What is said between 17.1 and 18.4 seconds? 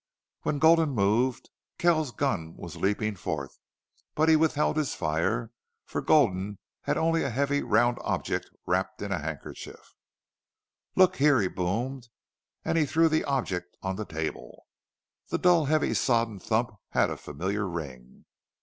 a familiar ring.